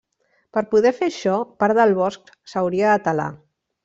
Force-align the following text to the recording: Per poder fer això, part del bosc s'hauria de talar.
Per 0.57 0.61
poder 0.71 0.91
fer 0.99 1.09
això, 1.11 1.35
part 1.63 1.77
del 1.79 1.93
bosc 1.99 2.33
s'hauria 2.55 2.93
de 2.95 3.05
talar. 3.09 3.29